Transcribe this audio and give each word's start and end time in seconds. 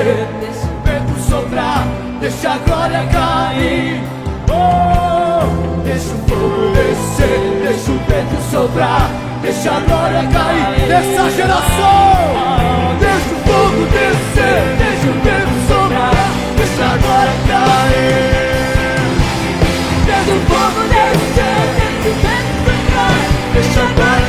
descer, 0.00 0.26
deixa 0.40 0.66
o 0.66 0.80
vento 0.84 1.20
soprar, 1.20 1.86
deixa 2.20 2.50
a 2.50 2.58
glória 2.58 3.06
cair. 3.12 4.00
Oh, 4.50 5.82
deixa 5.84 6.14
o 6.14 6.18
fogo 6.28 6.72
descer, 6.72 7.40
deixa 7.62 7.90
o 7.90 7.98
vento 8.08 8.42
soprar, 8.50 9.10
deixa 9.42 9.70
a 9.70 9.80
glória 9.80 10.28
cair 10.32 10.88
nessa 10.88 11.30
geração. 11.30 12.40
Deixa 12.98 13.30
o 13.30 13.40
fogo 13.46 13.84
descer, 13.92 14.60
deixa 14.78 15.06
o 15.06 15.14
vento 15.20 15.56
soprar, 15.68 16.28
deixa 16.56 16.84
a 16.84 16.96
glória 16.96 17.34
cair. 17.48 18.40
Deixa 20.06 20.32
o 20.32 20.40
fogo 20.48 20.80
descer, 20.88 21.60
deixa 21.76 22.08
o 22.08 22.14
vento 22.14 22.52
soprar, 22.64 23.18
deixa 23.54 23.80
a 23.80 23.92
glória 23.94 24.19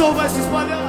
som 0.00 0.14
vai 0.14 0.30
se 0.30 0.40
espalhar. 0.40 0.79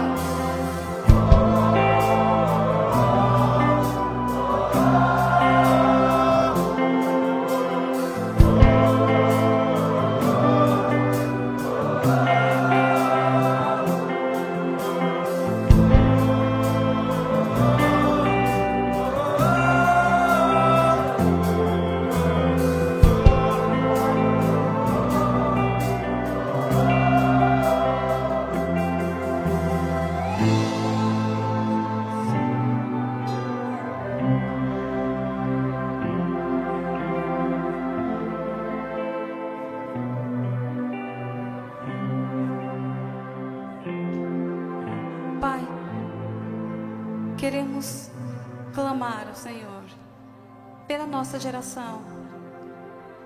Nossa 51.32 51.40
geração. 51.40 52.02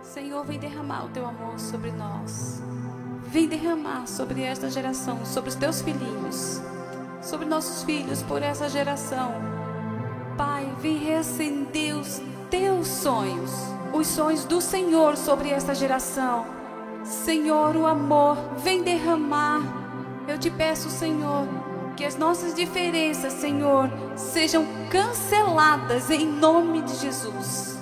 Senhor, 0.04 0.46
vem 0.46 0.60
derramar 0.60 1.06
o 1.06 1.10
teu 1.10 1.26
amor 1.26 1.58
sobre 1.58 1.92
nós. 1.92 2.62
Vem 3.26 3.48
derramar 3.48 4.06
sobre 4.06 4.44
esta 4.44 4.70
geração, 4.70 5.26
sobre 5.26 5.50
os 5.50 5.56
teus 5.56 5.82
filhinhos, 5.82 6.62
sobre 7.22 7.48
nossos 7.48 7.84
filhos 7.84 8.22
por 8.22 8.44
essa 8.44 8.70
geração. 8.70 9.32
Pai, 10.38 10.72
vem 10.80 10.98
reacender 10.98 11.98
os 11.98 12.22
teus 12.52 12.88
sonhos, 12.88 13.52
os 13.92 14.06
sonhos 14.06 14.46
do 14.46 14.62
Senhor 14.62 15.18
sobre 15.18 15.50
esta 15.50 15.74
geração. 15.74 16.46
Senhor, 17.04 17.76
o 17.76 17.88
amor, 17.88 18.38
vem 18.58 18.84
derramar. 18.84 19.62
Eu 20.28 20.38
te 20.38 20.52
peço, 20.52 20.90
Senhor, 20.90 21.48
que 21.96 22.04
as 22.04 22.18
nossas 22.18 22.54
diferenças, 22.54 23.34
Senhor, 23.34 23.90
sejam 24.16 24.66
canceladas 24.90 26.10
em 26.10 26.26
nome 26.26 26.82
de 26.82 26.96
Jesus. 26.96 27.80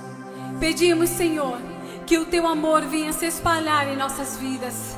Pedimos, 0.60 1.10
Senhor, 1.10 1.57
que 2.06 2.18
o 2.18 2.25
teu 2.25 2.45
amor 2.45 2.81
venha 2.83 3.12
se 3.12 3.25
espalhar 3.25 3.88
em 3.88 3.98
nossas 3.98 4.38
vidas. 4.38 4.95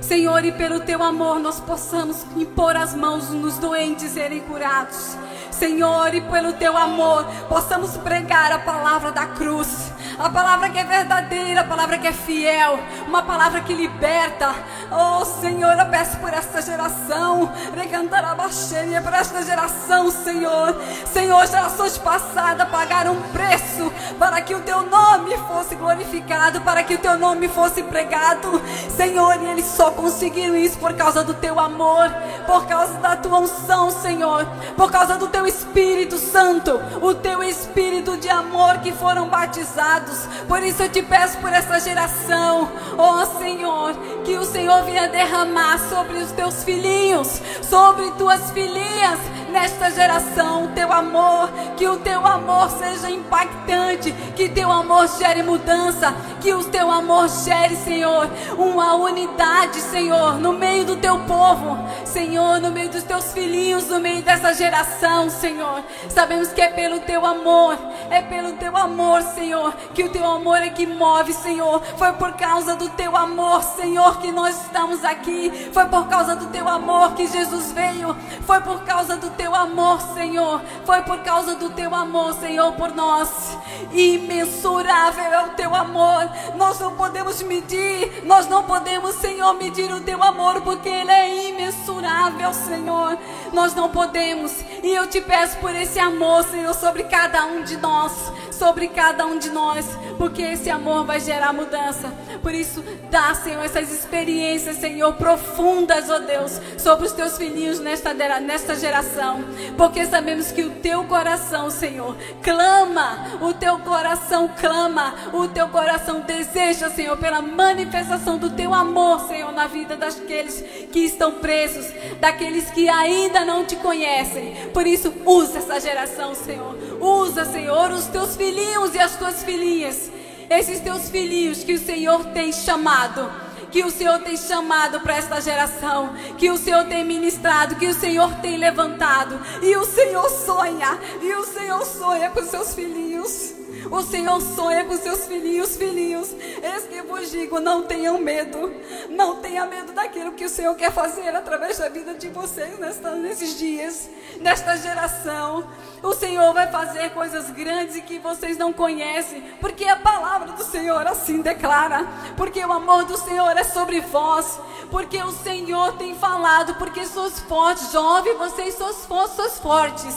Senhor, 0.00 0.44
e 0.44 0.52
pelo 0.52 0.80
teu 0.80 1.02
amor 1.02 1.38
nós 1.38 1.60
possamos 1.60 2.24
impor 2.36 2.76
as 2.76 2.94
mãos 2.94 3.30
nos 3.30 3.58
doentes 3.58 4.10
serem 4.10 4.40
curados. 4.40 5.16
Senhor, 5.50 6.14
e 6.14 6.20
pelo 6.22 6.52
teu 6.54 6.76
amor 6.76 7.24
possamos 7.48 7.96
pregar 7.98 8.52
a 8.52 8.58
palavra 8.60 9.12
da 9.12 9.26
cruz 9.26 9.91
a 10.18 10.28
palavra 10.28 10.68
que 10.68 10.78
é 10.78 10.84
verdadeira, 10.84 11.60
a 11.60 11.64
palavra 11.64 11.98
que 11.98 12.06
é 12.06 12.12
fiel, 12.12 12.78
uma 13.06 13.22
palavra 13.22 13.60
que 13.60 13.74
liberta. 13.74 14.54
Oh 14.90 15.24
Senhor, 15.24 15.78
eu 15.78 15.86
peço 15.86 16.16
por 16.18 16.32
esta 16.32 16.60
geração, 16.60 17.50
recantar 17.74 18.24
a 18.24 18.34
baixinha 18.34 19.00
por 19.00 19.12
esta 19.12 19.42
geração, 19.42 20.10
Senhor. 20.10 20.80
Senhor, 21.12 21.46
gerações 21.46 21.96
passadas 21.98 22.68
pagaram 22.68 23.12
um 23.12 23.22
preço 23.30 23.92
para 24.18 24.40
que 24.40 24.54
o 24.54 24.60
teu 24.60 24.82
nome 24.82 25.36
fosse 25.48 25.74
glorificado, 25.74 26.60
para 26.60 26.82
que 26.82 26.94
o 26.94 26.98
teu 26.98 27.18
nome 27.18 27.48
fosse 27.48 27.82
pregado, 27.82 28.60
Senhor. 28.94 29.42
E 29.42 29.46
eles 29.46 29.66
só 29.66 29.90
conseguiram 29.90 30.56
isso 30.56 30.78
por 30.78 30.92
causa 30.94 31.24
do 31.24 31.34
teu 31.34 31.58
amor, 31.58 32.10
por 32.46 32.66
causa 32.66 32.94
da 32.94 33.16
tua 33.16 33.38
unção, 33.40 33.90
Senhor, 33.90 34.46
por 34.76 34.90
causa 34.90 35.16
do 35.16 35.28
teu 35.28 35.46
Espírito 35.46 36.18
Santo, 36.18 36.80
o 37.00 37.14
teu 37.14 37.42
Espírito 37.42 38.16
de 38.16 38.28
amor 38.28 38.78
que 38.78 38.92
foram 38.92 39.28
batizados 39.28 40.01
por 40.48 40.62
isso 40.62 40.82
eu 40.82 40.88
te 40.88 41.02
peço 41.02 41.38
por 41.38 41.52
essa 41.52 41.80
geração, 41.80 42.70
ó 42.98 43.22
oh, 43.22 43.38
Senhor, 43.38 43.94
que 44.24 44.36
o 44.36 44.44
Senhor 44.44 44.82
venha 44.84 45.08
derramar 45.08 45.78
sobre 45.88 46.18
os 46.18 46.30
teus 46.32 46.64
filhinhos, 46.64 47.40
sobre 47.62 48.10
tuas 48.12 48.50
filhinhas 48.50 49.18
nesta 49.52 49.90
geração, 49.90 50.64
o 50.64 50.68
teu 50.68 50.92
amor, 50.92 51.50
que 51.76 51.86
o 51.86 51.98
teu 51.98 52.26
amor 52.26 52.70
seja 52.70 53.10
impactante, 53.10 54.12
que 54.34 54.48
teu 54.48 54.72
amor 54.72 55.06
gere 55.18 55.42
mudança, 55.42 56.14
que 56.40 56.52
o 56.52 56.64
teu 56.64 56.90
amor 56.90 57.28
gere, 57.28 57.76
Senhor, 57.76 58.28
uma 58.58 58.94
unidade, 58.94 59.80
Senhor, 59.80 60.38
no 60.40 60.52
meio 60.52 60.84
do 60.84 60.96
teu 60.96 61.18
povo, 61.20 61.78
Senhor, 62.04 62.60
no 62.60 62.70
meio 62.70 62.88
dos 62.88 63.02
teus 63.02 63.32
filhinhos, 63.32 63.88
no 63.88 64.00
meio 64.00 64.22
dessa 64.22 64.54
geração, 64.54 65.28
Senhor. 65.30 65.84
Sabemos 66.08 66.48
que 66.48 66.60
é 66.60 66.68
pelo 66.68 67.00
teu 67.00 67.24
amor, 67.24 67.78
é 68.10 68.22
pelo 68.22 68.52
teu 68.54 68.76
amor, 68.76 69.22
Senhor, 69.22 69.74
que 69.94 70.02
o 70.02 70.08
teu 70.08 70.24
amor 70.26 70.56
é 70.58 70.70
que 70.70 70.86
move, 70.86 71.32
Senhor. 71.32 71.82
Foi 71.96 72.12
por 72.14 72.32
causa 72.32 72.74
do 72.74 72.88
teu 72.90 73.16
amor, 73.16 73.62
Senhor, 73.62 74.18
que 74.18 74.32
nós 74.32 74.62
estamos 74.62 75.04
aqui. 75.04 75.70
Foi 75.72 75.84
por 75.86 76.08
causa 76.08 76.34
do 76.34 76.46
teu 76.46 76.68
amor 76.68 77.12
que 77.12 77.26
Jesus 77.26 77.72
veio. 77.72 78.16
Foi 78.46 78.60
por 78.60 78.82
causa 78.84 79.16
do 79.16 79.30
teu 79.30 79.54
amor, 79.54 80.00
Senhor. 80.14 80.60
Foi 80.84 81.02
por 81.02 81.18
causa 81.20 81.54
do 81.54 81.70
teu 81.70 81.94
amor, 81.94 82.34
Senhor, 82.34 82.72
por 82.72 82.94
nós. 82.94 83.56
Imensurável 83.92 85.24
é 85.24 85.44
o 85.44 85.50
teu 85.50 85.74
amor. 85.74 86.28
Nós 86.56 86.78
não 86.80 86.96
podemos 86.96 87.42
medir, 87.42 88.24
nós 88.24 88.48
não 88.48 88.64
podemos, 88.64 89.14
Senhor, 89.16 89.54
medir 89.54 89.92
o 89.92 90.00
teu 90.00 90.22
amor, 90.22 90.60
porque 90.62 90.88
ele 90.88 91.10
é 91.10 91.48
imensurável, 91.50 92.52
Senhor. 92.52 93.18
Nós 93.52 93.74
não 93.74 93.88
podemos. 93.90 94.52
E 94.82 94.92
eu 94.94 95.06
te 95.06 95.20
peço 95.20 95.56
por 95.58 95.74
esse 95.74 95.98
amor, 95.98 96.44
Senhor, 96.44 96.74
sobre 96.74 97.04
cada 97.04 97.44
um 97.46 97.62
de 97.62 97.76
nós 97.76 98.32
sobre 98.62 98.86
cada 98.86 99.26
um 99.26 99.40
de 99.40 99.50
nós, 99.50 99.84
porque 100.16 100.40
esse 100.40 100.70
amor 100.70 101.04
vai 101.04 101.18
gerar 101.18 101.52
mudança. 101.52 102.12
Por 102.42 102.52
isso, 102.52 102.84
dá, 103.08 103.32
Senhor, 103.34 103.64
essas 103.64 103.92
experiências, 103.92 104.76
Senhor, 104.78 105.12
profundas, 105.14 106.10
ó 106.10 106.16
oh 106.16 106.18
Deus, 106.18 106.60
sobre 106.76 107.06
os 107.06 107.12
teus 107.12 107.38
filhinhos 107.38 107.78
nesta, 107.78 108.12
nesta 108.40 108.74
geração, 108.74 109.44
porque 109.76 110.04
sabemos 110.06 110.50
que 110.50 110.64
o 110.64 110.70
teu 110.70 111.04
coração, 111.04 111.70
Senhor, 111.70 112.16
clama, 112.42 113.38
o 113.40 113.54
teu 113.54 113.78
coração 113.78 114.50
clama, 114.58 115.14
o 115.32 115.46
teu 115.46 115.68
coração 115.68 116.20
deseja, 116.20 116.90
Senhor, 116.90 117.16
pela 117.16 117.40
manifestação 117.40 118.38
do 118.38 118.50
teu 118.50 118.74
amor, 118.74 119.28
Senhor, 119.28 119.52
na 119.52 119.68
vida 119.68 119.96
daqueles 119.96 120.64
que 120.90 121.00
estão 121.00 121.32
presos, 121.34 121.86
daqueles 122.18 122.70
que 122.72 122.88
ainda 122.88 123.44
não 123.44 123.64
te 123.64 123.76
conhecem. 123.76 124.68
Por 124.74 124.84
isso, 124.84 125.14
usa 125.24 125.58
essa 125.58 125.78
geração, 125.78 126.34
Senhor, 126.34 126.76
usa, 127.00 127.44
Senhor, 127.44 127.92
os 127.92 128.06
teus 128.06 128.36
filhinhos 128.36 128.94
e 128.96 128.98
as 128.98 129.16
tuas 129.16 129.44
filhinhas, 129.44 130.10
esses 130.52 130.80
teus 130.80 131.08
filhinhos 131.08 131.64
que 131.64 131.74
o 131.74 131.78
Senhor 131.78 132.24
tem 132.26 132.52
chamado, 132.52 133.30
que 133.70 133.82
o 133.82 133.90
Senhor 133.90 134.18
tem 134.20 134.36
chamado 134.36 135.00
para 135.00 135.16
esta 135.16 135.40
geração, 135.40 136.14
que 136.36 136.50
o 136.50 136.58
Senhor 136.58 136.84
tem 136.84 137.04
ministrado, 137.04 137.76
que 137.76 137.86
o 137.88 137.94
Senhor 137.94 138.30
tem 138.40 138.56
levantado, 138.58 139.40
e 139.62 139.74
o 139.76 139.84
Senhor 139.84 140.28
sonha, 140.28 140.98
e 141.22 141.32
o 141.34 141.44
Senhor 141.44 141.84
sonha 141.86 142.30
com 142.30 142.42
seus 142.44 142.74
filhinhos. 142.74 143.61
O 143.90 144.02
Senhor 144.02 144.40
sonha 144.40 144.84
com 144.84 144.96
seus 144.96 145.26
filhinhos, 145.26 145.76
filhinhos. 145.76 146.32
Eis 146.62 146.84
que 146.84 147.02
vos 147.02 147.30
digo: 147.30 147.60
não 147.60 147.82
tenham 147.82 148.18
medo. 148.18 148.72
Não 149.08 149.36
tenha 149.36 149.66
medo 149.66 149.92
daquilo 149.92 150.32
que 150.32 150.44
o 150.44 150.48
Senhor 150.48 150.74
quer 150.74 150.92
fazer 150.92 151.34
através 151.34 151.78
da 151.78 151.88
vida 151.88 152.14
de 152.14 152.28
vocês 152.28 152.78
nesta, 152.78 153.14
nesses 153.16 153.58
dias, 153.58 154.08
nesta 154.40 154.76
geração. 154.76 155.68
O 156.02 156.14
Senhor 156.14 156.52
vai 156.52 156.70
fazer 156.70 157.10
coisas 157.10 157.50
grandes 157.50 158.02
que 158.02 158.18
vocês 158.18 158.56
não 158.56 158.72
conhecem, 158.72 159.42
porque 159.60 159.84
a 159.84 159.96
palavra 159.96 160.52
do 160.52 160.64
Senhor 160.64 161.06
assim 161.06 161.40
declara. 161.40 162.06
Porque 162.36 162.64
o 162.64 162.72
amor 162.72 163.04
do 163.04 163.16
Senhor 163.16 163.56
é 163.56 163.64
sobre 163.64 164.00
vós. 164.00 164.58
Porque 164.90 165.22
o 165.22 165.30
Senhor 165.30 165.96
tem 165.96 166.14
falado, 166.14 166.74
porque 166.74 167.06
sois 167.06 167.38
fortes, 167.40 167.92
jovem, 167.92 168.36
vocês 168.36 168.74
sois, 168.74 168.96
sois 169.34 169.58
fortes. 169.58 170.14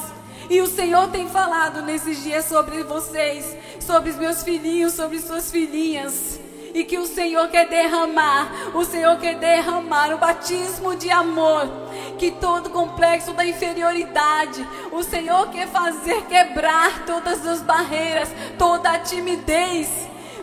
E 0.49 0.61
o 0.61 0.67
Senhor 0.67 1.07
tem 1.09 1.27
falado 1.27 1.81
nesses 1.81 2.23
dias 2.23 2.45
sobre 2.45 2.83
vocês, 2.83 3.55
sobre 3.79 4.11
os 4.11 4.15
meus 4.15 4.43
filhinhos, 4.43 4.93
sobre 4.93 5.19
suas 5.19 5.49
filhinhas. 5.49 6.39
E 6.73 6.83
que 6.83 6.97
o 6.97 7.05
Senhor 7.05 7.47
quer 7.47 7.69
derramar, 7.69 8.51
o 8.73 8.83
Senhor 8.83 9.17
quer 9.17 9.35
derramar 9.35 10.13
o 10.13 10.17
batismo 10.17 10.93
de 10.93 11.09
amor, 11.09 11.69
que 12.17 12.31
todo 12.31 12.69
complexo 12.69 13.31
da 13.31 13.45
inferioridade, 13.45 14.67
o 14.91 15.01
Senhor 15.01 15.49
quer 15.51 15.67
fazer 15.69 16.23
quebrar 16.23 17.05
todas 17.05 17.47
as 17.47 17.61
barreiras, 17.61 18.29
toda 18.57 18.91
a 18.91 18.99
timidez, 18.99 19.87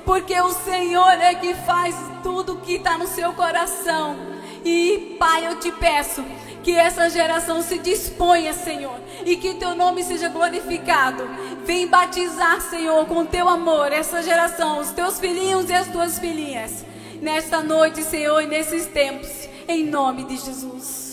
porque 0.06 0.35
o 0.40 0.52
Senhor 0.52 1.12
é 1.21 1.35
que 1.35 1.52
faz 1.54 1.94
tudo 2.23 2.56
que 2.56 2.76
está 2.76 2.97
no 2.97 3.06
seu 3.06 3.35
coração. 3.35 4.16
E 4.64 5.16
Pai, 5.18 5.47
eu 5.47 5.61
te 5.61 5.71
peço 5.71 6.25
que 6.62 6.75
essa 6.76 7.11
geração 7.11 7.61
se 7.62 7.78
disponha, 7.78 8.52
Senhor, 8.52 8.99
e 9.26 9.37
que 9.37 9.54
teu 9.54 9.75
nome 9.75 10.02
seja 10.02 10.28
glorificado. 10.28 11.28
Vem 11.64 11.87
batizar, 11.87 12.61
Senhor, 12.61 13.04
com 13.07 13.26
teu 13.26 13.49
amor 13.49 13.92
essa 13.92 14.23
geração, 14.23 14.78
os 14.78 14.90
teus 14.90 15.19
filhinhos 15.19 15.69
e 15.69 15.75
as 15.75 15.88
tuas 15.88 16.19
filhinhas. 16.19 16.85
Nesta 17.21 17.62
noite, 17.62 18.02
Senhor, 18.02 18.40
e 18.40 18.47
nesses 18.47 18.87
tempos, 18.87 19.49
em 19.69 19.85
nome 19.85 20.25
de 20.25 20.37
Jesus. 20.37 21.12